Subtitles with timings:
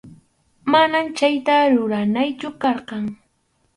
[0.71, 3.05] Manam chayta ruranaychu karqan.